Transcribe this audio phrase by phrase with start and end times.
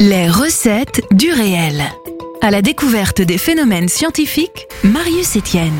[0.00, 1.82] Les recettes du réel.
[2.40, 5.74] À la découverte des phénomènes scientifiques, Marius Etienne.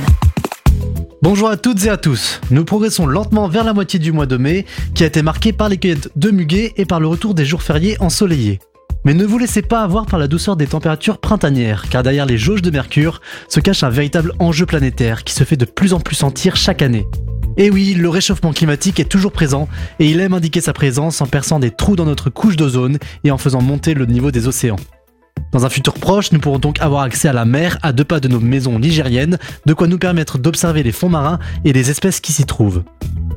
[1.23, 2.41] Bonjour à toutes et à tous.
[2.51, 5.69] Nous progressons lentement vers la moitié du mois de mai, qui a été marqué par
[5.69, 8.59] les cueillettes de muguet et par le retour des jours fériés ensoleillés.
[9.05, 12.39] Mais ne vous laissez pas avoir par la douceur des températures printanières, car derrière les
[12.39, 16.01] jauges de mercure se cache un véritable enjeu planétaire qui se fait de plus en
[16.01, 17.07] plus sentir chaque année.
[17.61, 19.69] Et oui, le réchauffement climatique est toujours présent
[19.99, 23.33] et il aime indiquer sa présence en perçant des trous dans notre couche d'ozone et
[23.33, 24.79] en faisant monter le niveau des océans.
[25.51, 28.21] Dans un futur proche, nous pourrons donc avoir accès à la mer à deux pas
[28.21, 32.21] de nos maisons nigériennes, de quoi nous permettre d'observer les fonds marins et les espèces
[32.21, 32.85] qui s'y trouvent.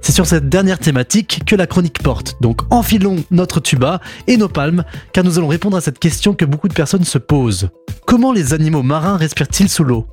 [0.04, 4.50] C'est sur cette dernière thématique que la chronique porte, donc enfilons notre tuba et nos
[4.50, 7.70] palmes, car nous allons répondre à cette question que beaucoup de personnes se posent.
[8.06, 10.06] Comment les animaux marins respirent-ils sous l'eau?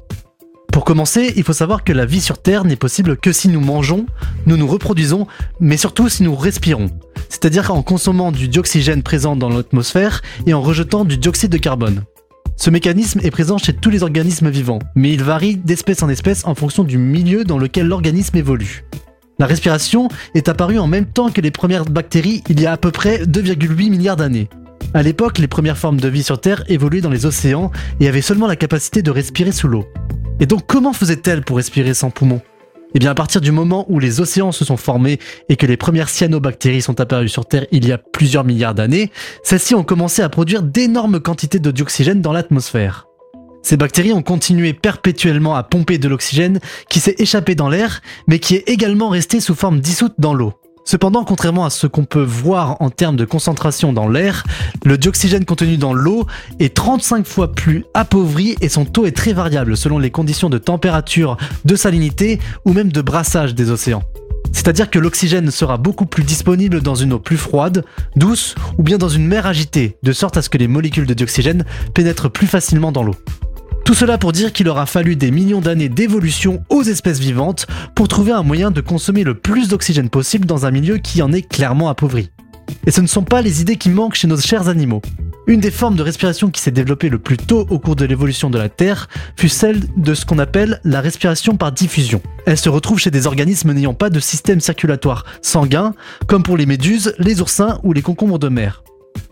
[0.78, 3.60] Pour commencer, il faut savoir que la vie sur Terre n'est possible que si nous
[3.60, 4.06] mangeons,
[4.46, 5.26] nous nous reproduisons,
[5.58, 6.92] mais surtout si nous respirons.
[7.28, 12.04] C'est-à-dire en consommant du dioxygène présent dans l'atmosphère et en rejetant du dioxyde de carbone.
[12.54, 16.46] Ce mécanisme est présent chez tous les organismes vivants, mais il varie d'espèce en espèce
[16.46, 18.84] en fonction du milieu dans lequel l'organisme évolue.
[19.40, 22.76] La respiration est apparue en même temps que les premières bactéries il y a à
[22.76, 24.48] peu près 2,8 milliards d'années.
[24.94, 28.22] À l'époque, les premières formes de vie sur Terre évoluaient dans les océans et avaient
[28.22, 29.84] seulement la capacité de respirer sous l'eau.
[30.40, 32.40] Et donc comment faisait-elle pour respirer sans poumons
[32.94, 35.76] Eh bien à partir du moment où les océans se sont formés et que les
[35.76, 39.10] premières cyanobactéries sont apparues sur Terre il y a plusieurs milliards d'années,
[39.42, 43.06] celles-ci ont commencé à produire d'énormes quantités de dioxygène dans l'atmosphère.
[43.62, 48.38] Ces bactéries ont continué perpétuellement à pomper de l'oxygène qui s'est échappé dans l'air, mais
[48.38, 50.54] qui est également resté sous forme dissoute dans l'eau.
[50.90, 54.44] Cependant, contrairement à ce qu'on peut voir en termes de concentration dans l'air,
[54.86, 56.26] le dioxygène contenu dans l'eau
[56.60, 60.56] est 35 fois plus appauvri et son taux est très variable selon les conditions de
[60.56, 61.36] température,
[61.66, 64.02] de salinité ou même de brassage des océans.
[64.54, 67.84] C'est-à-dire que l'oxygène sera beaucoup plus disponible dans une eau plus froide,
[68.16, 71.12] douce ou bien dans une mer agitée, de sorte à ce que les molécules de
[71.12, 73.16] dioxygène pénètrent plus facilement dans l'eau.
[73.88, 78.06] Tout cela pour dire qu'il aura fallu des millions d'années d'évolution aux espèces vivantes pour
[78.06, 81.40] trouver un moyen de consommer le plus d'oxygène possible dans un milieu qui en est
[81.40, 82.28] clairement appauvri.
[82.86, 85.00] Et ce ne sont pas les idées qui manquent chez nos chers animaux.
[85.46, 88.50] Une des formes de respiration qui s'est développée le plus tôt au cours de l'évolution
[88.50, 89.08] de la Terre
[89.38, 92.20] fut celle de ce qu'on appelle la respiration par diffusion.
[92.44, 95.94] Elle se retrouve chez des organismes n'ayant pas de système circulatoire sanguin,
[96.26, 98.82] comme pour les méduses, les oursins ou les concombres de mer.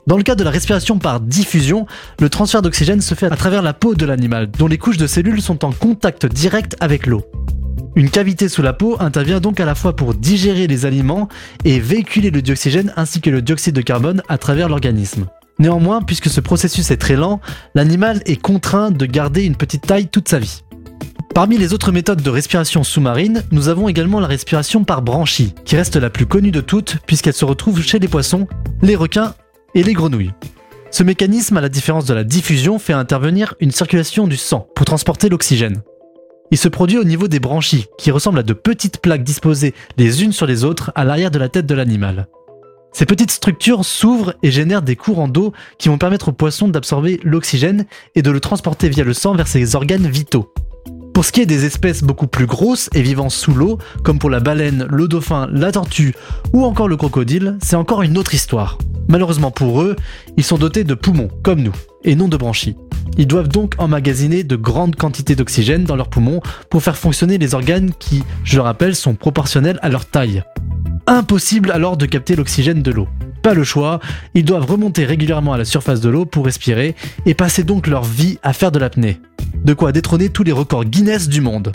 [0.06, 1.84] Dans le cas de la respiration par diffusion,
[2.20, 5.08] le transfert d'oxygène se fait à travers la peau de l'animal, dont les couches de
[5.08, 7.24] cellules sont en contact direct avec l'eau.
[7.96, 11.28] Une cavité sous la peau intervient donc à la fois pour digérer les aliments
[11.64, 15.26] et véhiculer le dioxygène ainsi que le dioxyde de carbone à travers l'organisme.
[15.58, 17.40] Néanmoins, puisque ce processus est très lent,
[17.74, 20.62] l'animal est contraint de garder une petite taille toute sa vie.
[21.34, 25.74] Parmi les autres méthodes de respiration sous-marine, nous avons également la respiration par branchie, qui
[25.74, 28.46] reste la plus connue de toutes puisqu'elle se retrouve chez les poissons,
[28.82, 29.34] les requins
[29.76, 30.32] et les grenouilles.
[30.90, 34.86] Ce mécanisme, à la différence de la diffusion, fait intervenir une circulation du sang pour
[34.86, 35.82] transporter l'oxygène.
[36.50, 40.24] Il se produit au niveau des branchies, qui ressemblent à de petites plaques disposées les
[40.24, 42.28] unes sur les autres à l'arrière de la tête de l'animal.
[42.92, 47.20] Ces petites structures s'ouvrent et génèrent des courants d'eau qui vont permettre au poisson d'absorber
[47.22, 47.84] l'oxygène
[48.14, 50.54] et de le transporter via le sang vers ses organes vitaux.
[51.12, 54.30] Pour ce qui est des espèces beaucoup plus grosses et vivant sous l'eau, comme pour
[54.30, 56.14] la baleine, le dauphin, la tortue
[56.54, 58.78] ou encore le crocodile, c'est encore une autre histoire.
[59.08, 59.96] Malheureusement pour eux,
[60.36, 61.74] ils sont dotés de poumons, comme nous,
[62.04, 62.76] et non de branchies.
[63.18, 66.40] Ils doivent donc emmagasiner de grandes quantités d'oxygène dans leurs poumons
[66.70, 70.42] pour faire fonctionner les organes qui, je le rappelle, sont proportionnels à leur taille.
[71.06, 73.08] Impossible alors de capter l'oxygène de l'eau.
[73.42, 74.00] Pas le choix,
[74.34, 76.96] ils doivent remonter régulièrement à la surface de l'eau pour respirer
[77.26, 79.20] et passer donc leur vie à faire de l'apnée.
[79.64, 81.72] De quoi détrôner tous les records Guinness du monde.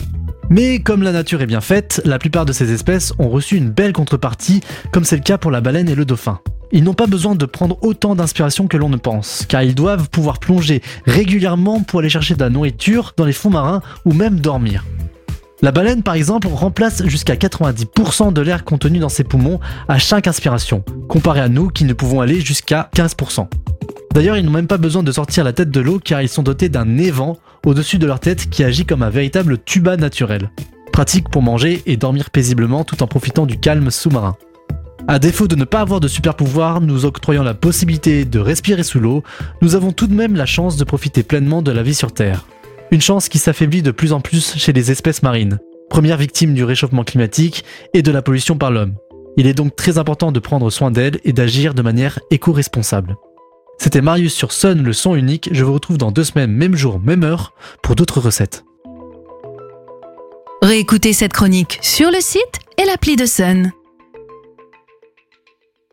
[0.49, 3.69] Mais comme la nature est bien faite, la plupart de ces espèces ont reçu une
[3.69, 4.59] belle contrepartie,
[4.91, 6.41] comme c'est le cas pour la baleine et le dauphin.
[6.73, 10.09] Ils n'ont pas besoin de prendre autant d'inspiration que l'on ne pense, car ils doivent
[10.09, 14.39] pouvoir plonger régulièrement pour aller chercher de la nourriture dans les fonds marins ou même
[14.39, 14.85] dormir.
[15.61, 20.27] La baleine, par exemple, remplace jusqu'à 90% de l'air contenu dans ses poumons à chaque
[20.27, 23.47] inspiration, comparé à nous qui ne pouvons aller jusqu'à 15%.
[24.13, 26.41] D'ailleurs, ils n'ont même pas besoin de sortir la tête de l'eau car ils sont
[26.41, 30.51] dotés d'un évent au-dessus de leur tête qui agit comme un véritable tuba naturel.
[30.91, 34.35] Pratique pour manger et dormir paisiblement tout en profitant du calme sous-marin.
[35.07, 38.83] À défaut de ne pas avoir de super pouvoir nous octroyant la possibilité de respirer
[38.83, 39.23] sous l'eau,
[39.61, 42.45] nous avons tout de même la chance de profiter pleinement de la vie sur Terre.
[42.91, 45.59] Une chance qui s'affaiblit de plus en plus chez les espèces marines,
[45.89, 48.95] premières victimes du réchauffement climatique et de la pollution par l'homme.
[49.37, 53.15] Il est donc très important de prendre soin d'elles et d'agir de manière éco-responsable.
[53.79, 55.49] C'était Marius sur Sun, le son unique.
[55.51, 58.63] Je vous retrouve dans deux semaines, même jour, même heure, pour d'autres recettes.
[60.61, 63.71] Réécoutez cette chronique sur le site et l'appli de Sun.